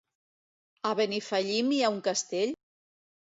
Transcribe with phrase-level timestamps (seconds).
[0.91, 2.57] A Benifallim hi ha un castell?